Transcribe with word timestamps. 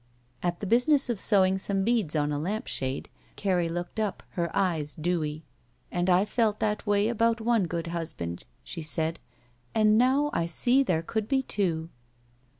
At 0.41 0.61
the 0.61 0.65
business 0.65 1.11
of 1.11 1.19
sewing 1.19 1.59
some 1.59 1.83
beads 1.83 2.15
on 2.15 2.31
a 2.31 2.39
lamp 2.39 2.65
shade 2.65 3.07
Carrie 3.35 3.69
looked 3.69 3.99
up, 3.99 4.23
her 4.31 4.49
eyes 4.51 4.95
dewy. 4.95 5.45
"And 5.91 6.09
I 6.09 6.25
felt 6.25 6.59
that 6.59 6.87
way 6.87 7.07
about 7.07 7.39
one 7.39 7.65
good 7.67 7.85
husband/' 7.85 8.45
she 8.63 8.81
said, 8.81 9.19
"and 9.75 9.99
now 9.99 10.31
I 10.33 10.47
see 10.47 10.81
there 10.81 11.03
could 11.03 11.27
be 11.27 11.43
two." 11.43 11.89